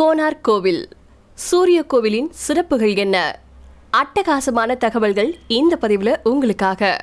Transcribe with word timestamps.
கோனார்க் 0.00 0.44
கோவில். 0.44 0.88
சூரிய 1.34 1.82
கோவிலின் 1.82 2.28
சிறப்புகள் 2.30 2.94
என்ன? 2.94 3.38
அட்டகாசமான 3.92 4.76
தகவல்கள் 4.76 5.36
இந்த 5.46 5.76
பதிவில் 5.76 6.18
உங்களுக்காக. 6.22 6.98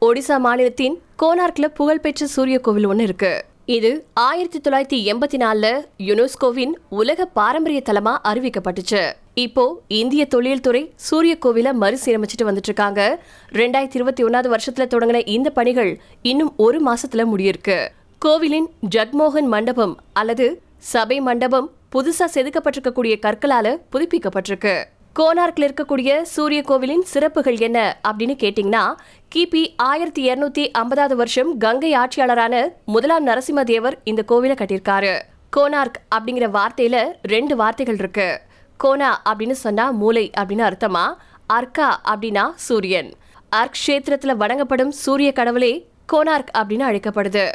ஒடிசா 0.00 0.38
மாநிலத்தின் 0.38 1.02
கோனார்க்ல 1.22 1.64
புகழ்பெற்ற 1.74 2.26
சூரிய 2.26 2.58
கோவில் 2.58 2.84
ஒன்று 2.84 3.02
இருக்கு. 3.02 3.44
இது 3.64 4.06
ஆயிரத்தி 4.14 4.60
தொள்ளாயிரத்தி 4.60 5.12
எண்பத்தி 5.12 5.36
நாலுல 5.36 5.84
யுனெஸ்கோவின் 5.98 6.72
உலக 6.88 7.24
பாரம்பரிய 7.24 7.82
தலமா 7.84 8.16
அறிவிக்கப்பட்டுச்சு. 8.24 9.12
இப்போ 9.34 9.80
இந்திய 9.88 10.26
தொழில்துறை 10.26 10.92
சூரிய 10.96 11.38
கோவில 11.46 11.72
மறுசீரமைச்சிட்டு 11.80 12.42
வந்துட்டு 12.42 12.64
இருக்காங்க 12.64 13.24
ரெண்டாயிரத்தி 13.52 13.94
இருபத்தி 13.94 14.24
ஒன்னாவது 14.24 14.56
வருஷத்துல 14.56 14.86
தொடங்கின 14.90 15.28
இந்த 15.28 15.50
பணிகள் 15.50 16.00
இன்னும் 16.22 16.54
ஒரு 16.56 16.82
மாசத்துல 16.92 17.24
முடியிருக்கு. 17.36 17.88
கோவிலின் 18.18 18.68
ஜக்மோகன் 18.94 19.46
மண்டபம் 19.46 20.00
அல்லது 20.12 20.60
சபை 20.78 21.20
மண்டபம் 21.20 21.70
புதுசா 21.92 22.24
செதுக்கப்பட்டிருக்கக்கூடிய 22.34 23.18
கற்களால 23.18 23.78
புதுப்பிக்கப்பட்டிருக்கு. 23.92 24.84
கோனார்க்ல 25.18 25.68
இருக்கக்கூடிய 25.68 26.22
சூரிய 26.22 26.62
கோவிலின் 26.62 27.02
சிறப்புகள் 27.02 27.58
என்ன 27.58 27.96
அப்படின்னு 28.08 28.36
கேட்டீங்கன்னா 28.42 28.94
கிபி 29.34 29.72
ஆயிரத்தி 29.76 30.30
இருநூத்தி 30.30 30.70
ஐம்பதாவது 30.70 31.16
வருஷம் 31.16 31.58
கங்கை 31.58 31.96
ஆட்சியாளரான 31.96 32.68
முதலாம் 32.84 33.26
நரசிம்மதேவர் 33.26 33.92
இந்த 34.04 34.24
கோவிலை 34.28 34.54
கட்டியிருக்காரு. 34.54 35.20
கோனார்க் 35.56 36.00
அப்படிங்கிற 36.14 36.58
வார்த்தையில 36.58 37.12
ரெண்டு 37.22 37.56
வார்த்தைகள் 37.56 37.94
இருக்கு. 37.94 38.40
கோனா 38.76 39.22
அப்படின்னு 39.28 39.50
சொன்னா 39.50 39.90
மூளை 39.90 40.30
அப்படின்னு 40.40 40.72
அர்த்தமா 40.72 41.14
அர்க்கா 41.52 41.92
அப்படின்னா 42.08 42.52
சூரியன். 42.54 43.12
அர்க் 43.48 43.76
கஷேத்திரத்துல 43.86 44.36
வணங்கப்படும் 44.36 44.90
சூரிய 44.90 45.32
கடவுளே 45.32 45.88
கோனார்க் 46.12 46.50
அப்படின்னு 46.58 46.84
அழைக்கப்படுது. 46.90 47.50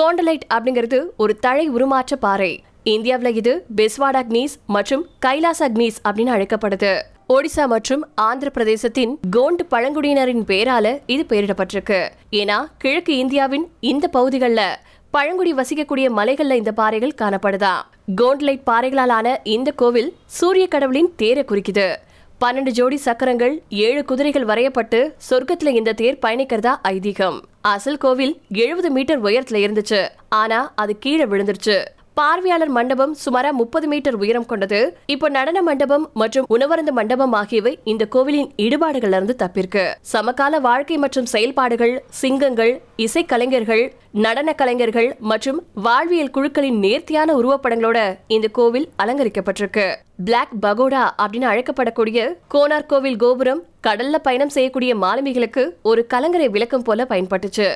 கோண்டலைட் 0.00 0.44
அப்படிங்கிறது 0.54 0.98
ஒரு 1.16 1.36
தழை 1.36 1.70
உருமாற்ற 1.70 2.14
பாறை. 2.20 2.62
இந்தியாவில் 2.82 3.34
இது 3.34 3.64
பெஸ்வாடா 3.76 4.20
அக்னீஸ் 4.22 4.54
மற்றும் 4.66 5.06
கைலாஸ் 5.26 5.62
அக்னீஸ் 5.66 5.98
அப்படின்னு 6.08 6.32
அழைக்கப்படுது. 6.36 6.92
ஒடிசா 7.28 7.64
மற்றும் 7.66 8.08
ஆந்திர 8.14 8.50
பிரதேசத்தின் 8.54 9.12
கோண்டு 9.36 9.64
பழங்குடியினரின் 9.70 10.44
பேரால 10.50 10.98
இது 11.06 11.24
பெயரிடப்பட்டிருக்கு. 11.28 12.08
ஏன்னா 12.30 12.58
கிழக்கு 12.78 13.16
இந்தியாவின் 13.16 13.66
இந்த 13.80 14.08
பகுதிகளில் 14.08 14.76
பழங்குடி 15.10 15.54
வசிக்கக்கூடிய 15.54 16.08
மலைகள்ல 16.18 16.52
இந்த 16.52 16.72
பாறைகள் 16.72 17.18
காணப்படுதா. 17.22 17.74
கோண்ட்லைட் 18.22 18.66
பாறைகளாலான 18.70 19.36
இந்த 19.42 19.70
கோவில் 19.70 20.14
சூரிய 20.38 20.66
கடவுளின் 20.66 21.12
தேரை 21.16 21.44
குறிக்குது. 21.48 21.94
பன்னெண்டு 22.42 22.70
ஜோடி 22.70 22.96
சக்கரங்கள் 22.96 23.62
ஏழு 23.68 24.04
குதிரைகள் 24.04 24.44
வரையப்பட்டு 24.44 25.14
சொர்க்கத்துல 25.30 25.66
இந்த 25.66 25.92
தேர் 25.92 26.18
பயணிக்கிறதா 26.26 26.74
ஐதீகம். 26.88 27.40
அசல் 27.60 27.98
கோவில் 27.98 28.40
எழுபது 28.48 28.90
மீட்டர் 28.90 29.22
உயரத்துல 29.22 29.60
இருந்துச்சு. 29.64 30.08
ஆனா 30.28 30.72
அது 30.76 30.98
கீழே 30.98 31.24
விழுந்துருச்சு. 31.24 31.84
பார்வையாளர் 32.18 32.72
மண்டபம் 32.76 33.12
சுமாரா 33.22 33.50
முப்பது 33.60 33.86
மீட்டர் 33.90 34.16
உயரம் 34.22 34.46
கொண்டது. 34.50 34.78
இப்போ 35.14 35.28
நடன 35.36 35.58
மண்டபம் 35.68 36.04
மற்றும் 36.20 36.46
உணவருந்த 36.54 36.90
மண்டபம் 36.98 37.34
ஆகியவை 37.40 37.72
இந்த 37.92 38.04
கோவிலின் 38.14 38.50
இடுபாடுகள்ல 38.64 39.18
இருந்து 39.18 39.36
தப்பிருக்கு 39.42 39.84
சமகால 40.12 40.60
வாழ்க்கை 40.68 40.96
மற்றும் 41.04 41.30
செயல்பாடுகள் 41.32 41.94
சிங்கங்கள் 42.20 42.72
இசைக்கலைஞர்கள் 43.04 43.84
நடன 44.24 44.52
கலைஞர்கள் 44.60 45.08
மற்றும் 45.32 45.60
வாழ்வியல் 45.86 46.34
குழுக்களின் 46.36 46.78
நேர்த்தியான 46.78 47.36
உருவப்படங்களோட 47.40 47.98
இந்த 48.36 48.48
கோவில் 48.58 48.88
அலங்கரிக்கப்பட்டிருக்கு. 49.02 49.86
பிளாக் 50.24 50.56
பகோடா 50.64 51.04
அப்படின்னு 51.22 51.48
அழைக்கப்படக்கூடிய 51.52 52.20
கோனார் 52.54 52.90
கோவில் 52.92 53.20
கோபுரம் 53.22 53.62
கடல்ல 53.86 54.16
பயணம் 54.26 54.52
செய்யக்கூடிய 54.56 54.92
மாலுமிகளுக்கு 55.04 55.64
ஒரு 55.82 56.02
கலங்கரை 56.06 56.48
விளக்கம் 56.48 56.86
போல 56.88 57.06
பயன்பட்டுச்சு. 57.12 57.70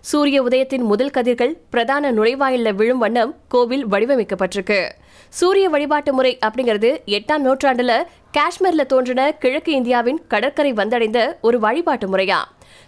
சூரிய 0.00 0.42
உதயத்தின் 0.42 0.84
முதல் 0.90 1.10
கதிர்கள் 1.10 1.56
பிரதான 1.70 2.12
நுழைவாயில்ல 2.12 2.72
விழும் 2.74 2.98
வண்ணம் 2.98 3.34
கோவில் 3.48 3.86
வடிவமைக்கப்பட்டிருக்கு. 3.86 4.90
சூரிய 5.28 5.68
வழிபாட்டு 5.68 6.12
முறை 6.12 6.38
அப்படிங்கிறது 6.46 6.90
எட்டாம் 7.06 7.44
நூற்றாண்டுல 7.44 8.02
காஷ்மீர்ல 8.38 8.86
தோன்றின 8.86 9.32
கிழக்கு 9.32 9.72
இந்தியாவின் 9.72 10.26
கடற்கரை 10.26 10.72
வந்தடைந்த 10.72 11.32
ஒரு 11.40 11.60
வழிபாட்டு 11.60 12.16
முறையா? 12.16 12.38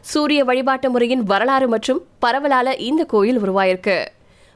சூரிய 0.00 0.44
வழிபாட்டு 0.44 0.90
முறையின் 0.90 1.22
வரலாறு 1.22 1.68
மற்றும் 1.68 2.02
பரவலால 2.26 2.78
இந்த 2.78 3.04
கோயில் 3.04 3.40
உருவாயிருக்கு. 3.40 4.06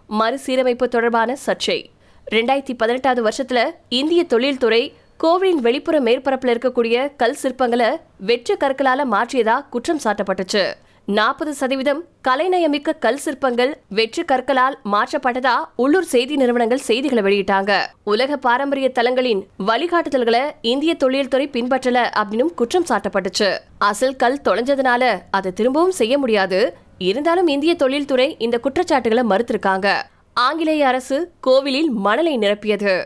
மறுசீரமைப்பு 0.07 0.89
தொடர்பான 0.89 1.37
சர்ச்சை. 1.47 1.87
ரெண்டாயிரத்தி 2.31 2.75
பதினெட்டாவது 2.77 3.23
வருஷத்துல 3.29 3.71
இந்திய 3.89 4.25
தொழில்துறை 4.25 4.95
கோவிலின் 5.17 5.61
வெளிப்புற 5.61 6.01
மேற்பரப்பில் 6.01 6.55
இருக்கக்கூடிய 6.55 7.13
கல் 7.17 7.37
சிற்பங்களை 7.43 7.97
வெற்று 8.19 8.57
கற்களால 8.61 9.05
மாற்றியதா 9.13 9.69
குற்றம் 9.71 10.01
சாட்டப்பட்டுச்சு. 10.05 10.73
நாற்பது 11.07 11.55
சதவீதம் 11.55 12.05
கலைநயமிக்க 12.29 12.99
கல் 12.99 13.17
சிற்பங்கள் 13.17 13.77
வெற்று 13.89 14.25
கற்களால் 14.25 14.79
மாற்றப்பட்டதா 14.93 15.55
உள்ளூர் 15.77 16.05
செய்தி 16.05 16.37
நிறுவனங்கள் 16.37 16.79
செய்திகளை 16.79 17.23
வெளியிட்டாங்க. 17.23 17.81
உலக 18.05 18.37
பாரம்பரிய 18.37 18.91
தலங்களின் 18.95 19.47
வழிகாட்டுதல்களை 19.67 20.51
இந்திய 20.61 20.95
தொழில்துறை 20.95 21.49
பின்பற்றல 21.53 22.05
அப்படின்னு 22.23 22.55
குற்றம் 22.55 22.85
சாட்டப்பட்டுச்சு. 22.85 23.59
அசல் 23.79 24.17
கல் 24.17 24.41
தொலைஞ்சதுனால 24.45 25.21
அதை 25.31 25.53
திரும்பவும் 25.53 25.91
செய்ய 25.91 26.19
முடியாது. 26.19 26.77
இருந்தாலும் 26.99 27.47
இந்திய 27.47 27.75
தொழில்துறை 27.75 28.37
இந்த 28.39 28.59
குற்றச்சாட்டுகளை 28.59 29.25
மறுத்திருக்காங்க. 29.29 30.03
ஆங்கிலேய 30.35 30.87
அரசு 30.87 31.33
கோவிலில் 31.41 31.91
மணலை 31.91 32.39
நிரப்பியது. 32.39 33.05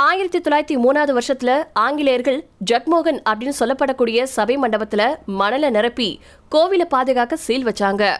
ஆயிரத்தி 0.00 0.40
தொள்ளாயிரத்தி 0.40 0.80
மூணாவது 0.80 1.18
வருஷத்துல 1.18 1.64
ஆங்கிலேயர்கள் 1.72 2.44
ஜக்மோகன் 2.70 3.22
அப்படின்னு 3.30 3.52
சொல்லப்படக்கூடிய 3.60 4.22
சபை 4.22 4.58
மண்டபத்துல 4.58 5.16
மணலை 5.26 5.70
நிரப்பி 5.70 6.20
கோவிலை 6.54 6.84
பாதுகாக்க 6.84 7.36
சீல் 7.36 7.64
வச்சாங்க. 7.64 8.16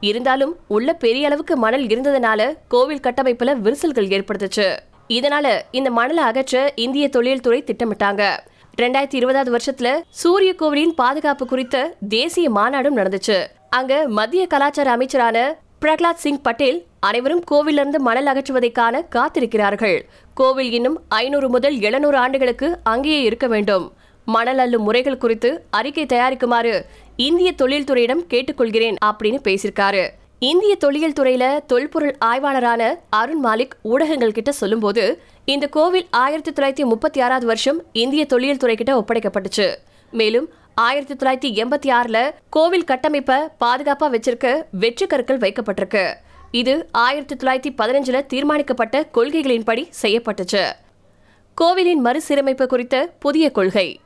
இருந்தாலும் 0.00 0.56
உள்ள 0.68 0.92
பெரிய 0.92 1.26
அளவுக்கு 1.26 1.56
மணல் 1.56 1.86
இருந்ததுனால 1.86 2.56
கோவில் 2.68 3.00
கட்டமைப்புல 3.00 3.56
விரிசல்கள் 3.56 4.06
ஏற்படுத்துச்சு. 4.06 4.76
இதனால 5.08 5.60
இந்த 5.70 5.90
மணலை 5.90 6.24
அகற்ற 6.24 6.72
இந்திய 6.74 7.08
தொழில்துறை 7.08 7.62
திட்டமிட்டாங்க. 7.62 8.36
ரெண்டாயிரத்தி 8.82 9.14
இருபதாவது 9.14 9.56
வருஷத்துல 9.56 10.00
சூரிய 10.08 10.54
கோவிலின் 10.54 10.94
பாதுகாப்பு 10.94 11.46
குறித்த 11.46 11.94
தேசிய 12.08 12.50
மாநாடும் 12.50 12.96
நடந்துச்சு. 12.96 13.46
அங்க 13.70 14.08
மத்திய 14.08 14.46
கலாச்சார 14.46 14.90
அமைச்சரான 14.90 15.56
பிரகலாத் 15.80 16.22
சிங் 16.24 16.40
பட்டேல் 16.40 16.86
அனைவரும் 17.02 17.44
கோவிலிருந்து 17.50 17.98
மணல் 17.98 18.26
அகற்றுவதைக்கான 18.26 19.00
காத்திருக்கிறார்கள். 19.14 20.00
கோவில் 20.34 20.72
இன்னும் 20.72 21.00
ஐநூறு 21.08 21.48
முதல் 21.48 21.78
எழுநூறு 21.78 22.16
ஆண்டுகளுக்கு 22.16 22.78
அங்கேயே 22.82 23.22
இருக்க 23.22 23.46
வேண்டும். 23.46 23.92
மணல் 24.24 24.58
அள்ளும் 24.58 24.82
முறைகள் 24.82 25.18
குறித்து 25.18 25.64
அறிக்கை 25.70 26.06
தயாரிக்குமாறு 26.06 26.82
இந்திய 27.16 27.52
தொழில்துறையிடம் 27.62 28.24
கேட்டுக்கொள்கிறேன் 28.30 28.96
அப்படின்னு 29.04 29.40
பேசியிருக்காரு. 29.48 30.08
இந்திய 30.38 30.76
தொழில் 30.76 31.12
துறையில 31.20 31.64
தொல்பொருள் 31.66 32.16
ஆய்வாளரான 32.24 32.94
அருண் 33.10 33.44
மாலிக் 33.44 33.76
ஊடகங்கள் 33.82 34.32
கிட்ட 34.32 34.52
சொல்லும்போது 34.52 35.22
இந்த 35.44 35.66
கோவில் 35.66 36.06
ஆயிரத்தி 36.10 36.50
தொள்ளாயிரத்தி 36.50 36.86
முப்பத்தி 36.86 37.20
ஆறாவது 37.20 37.46
வருஷம் 37.46 37.82
இந்திய 37.92 38.24
தொழில் 38.26 38.56
துறை 38.56 38.76
கிட்ட 38.76 38.92
ஒப்படைக்கப்பட்டுச்சு. 39.00 39.74
மேலும் 40.10 40.48
ஆயிரத்தி 40.74 41.14
தொள்ளாயிரத்தி 41.14 41.54
எண்பத்தி 41.54 41.90
ஆறுல 42.00 42.30
கோவில் 42.50 42.84
கட்டமைப்பை 42.84 43.36
பாதுகாப்பா 43.60 44.06
வச்சிருக்க 44.14 44.62
வெற்று 44.70 45.06
கற்கள் 45.06 45.38
வைக்கப்பட்டிருக்கு. 45.38 46.12
இது 46.60 46.88
ஆயிரத்தி 46.92 47.34
தொள்ளாயிரத்தி 47.34 47.70
பதினஞ்சில் 47.80 48.26
தீர்மானிக்கப்பட்ட 48.26 48.96
கொள்கைகளின்படி 49.14 49.82
செய்யப்பட்டுச்சு. 50.02 50.62
கோவிலின் 51.54 52.00
மறுசீரமைப்பு 52.00 52.66
குறித்த 52.66 52.96
புதிய 53.18 53.50
கொள்கை. 53.50 54.00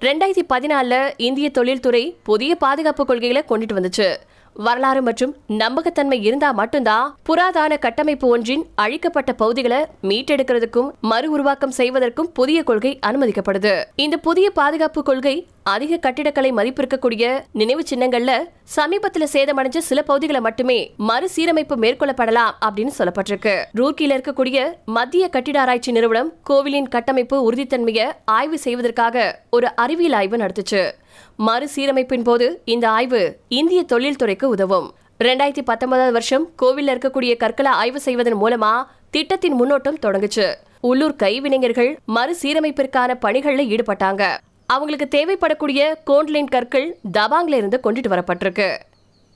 ரெண்டாயிரத்தி 0.00 0.42
பதினாலுல 0.52 1.10
இந்திய 1.16 1.50
தொழில்துறை 1.50 2.16
புதிய 2.22 2.54
பாதுகாப்பு 2.54 3.04
கொள்கைகளை 3.06 3.42
கொண்டுட்டு 3.48 3.78
வந்துச்சு. 3.78 4.16
வரலாறு 4.54 5.02
மற்றும் 5.02 5.36
நம்பகத்தன்மை 5.46 6.22
இருந்தா 6.22 6.50
மட்டும்தான் 6.50 7.16
புராதான 7.28 7.78
கட்டமைப்பு 7.78 8.28
ஒன்றின் 8.28 8.66
அழிக்கப்பட்ட 8.74 9.32
பகுதிகளை 9.32 9.86
மீட்டெடுக்கிறதுக்கும் 10.02 10.90
மறு 11.00 11.30
உருவாக்கம் 11.30 11.70
செய்வதற்கும் 11.70 12.32
புதிய 12.32 12.62
கொள்கை 12.62 12.98
அனுமதிக்கப்படுது. 13.06 13.84
இந்த 13.94 14.16
புதிய 14.16 14.50
பாதுகாப்பு 14.50 15.02
கொள்கை 15.02 15.46
அதிக 15.64 15.96
கட்டிடக்கலை 15.96 16.52
மதிப்பிருக்கக்கூடிய 16.52 17.44
நினைவு 17.52 17.82
சின்னங்கள்ல 17.90 18.32
சமீபத்துல 18.76 19.24
சேதமடைஞ்ச 19.32 19.78
சில 19.78 20.02
பகுதிகளை 20.02 20.40
மட்டுமே 20.40 20.94
மறுசீரமைப்பு 20.96 21.76
மேற்கொள்ளப்படலாம் 21.76 22.52
அப்படின்னு 22.66 22.92
சொல்லப்பட்டிருக்கு. 22.98 23.54
ரூர்க்கியில 23.74 24.16
இருக்கக்கூடிய 24.16 24.72
மத்திய 24.84 25.28
கட்டிட 25.28 25.60
ஆராய்ச்சி 25.60 25.92
நிறுவனம் 25.92 26.32
கோவிலின் 26.42 26.88
கட்டமைப்பு 26.88 27.52
உறுதித்தன்மையை 27.52 28.12
ஆய்வு 28.24 28.58
செய்வதற்காக 28.58 29.42
ஒரு 29.50 29.74
அறிவியல் 29.76 30.12
ஆய்வு 30.12 30.36
நடத்துச்சு. 30.36 30.90
மறுசீரமைப்பின் 31.38 32.22
போது 32.22 32.60
இந்த 32.64 32.90
ஆய்வு 32.90 33.38
இந்திய 33.48 33.84
தொழில்துறைக்கு 33.92 34.44
உதவும். 34.44 34.94
ரெண்டாயிரத்தி 35.24 35.62
பத்தொன்பதாவது 35.64 36.12
வருஷம் 36.12 36.48
கோவில்ல 36.62 36.94
இருக்கக்கூடிய 36.94 37.36
கற்களை 37.36 37.72
ஆய்வு 37.72 38.00
செய்வதன் 38.00 38.40
மூலமா 38.42 38.84
திட்டத்தின் 39.10 39.60
முன்னோட்டம் 39.60 40.02
தொடங்குச்சு. 40.02 40.54
உள்ளூர் 40.80 41.20
கைவினைஞர்கள் 41.22 41.96
மறுசீரமைப்பிற்கான 42.14 43.14
பணிகள்ல 43.22 43.62
ஈடுபட்டாங்க. 43.74 44.24
அவங்களுக்கு 44.66 45.06
தேவைப்படக்கூடிய 45.10 45.82
கோண்ட்லைன் 46.06 46.50
கற்கள் 46.50 46.98
தபாங்ல 47.12 47.54
இருந்து 47.54 47.80
கொண்டுட்டு 47.82 48.08
வரப்பட்டிருக்கு. 48.08 48.68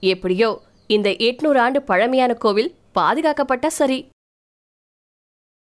எப்படியோ 0.00 0.60
இந்த 0.86 1.08
எட்நூறு 1.10 1.58
ஆண்டு 1.58 1.82
பழமையான 1.82 2.34
கோவில் 2.34 2.74
பாதுகாக்கப்பட்ட 2.92 3.70
சரி. 3.70 4.08